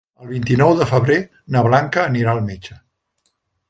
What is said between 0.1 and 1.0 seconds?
El vint-i-nou de